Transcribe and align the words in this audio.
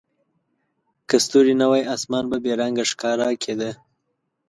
که 1.07 1.15
ستوري 1.25 1.53
نه 1.61 1.65
وای، 1.69 1.83
اسمان 1.95 2.25
به 2.31 2.37
بې 2.43 2.51
رنګه 2.59 2.85
ښکاره 2.91 3.29
کېده. 3.43 3.71